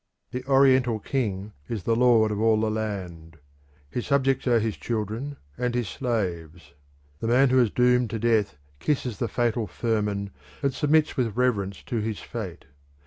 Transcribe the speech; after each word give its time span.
The 0.31 0.43
Oriental 0.47 0.97
king 0.97 1.53
is 1.69 1.83
the 1.83 1.95
lord 1.95 2.31
of 2.31 2.41
all 2.41 2.59
the 2.59 2.71
land; 2.71 3.37
his 3.87 4.07
subjects 4.07 4.47
are 4.47 4.59
his 4.59 4.75
children 4.75 5.37
and 5.59 5.75
his 5.75 5.87
slaves. 5.89 6.73
The 7.19 7.27
man 7.27 7.49
who 7.49 7.61
is 7.61 7.69
doomed 7.69 8.09
to 8.09 8.17
death 8.17 8.57
kisses 8.79 9.19
the 9.19 9.27
fatal 9.27 9.67
firman 9.67 10.31
and 10.63 10.73
submits 10.73 11.15
with 11.17 11.37
reverence 11.37 11.83
to 11.83 11.97
his 11.99 12.19
fate. 12.19 12.65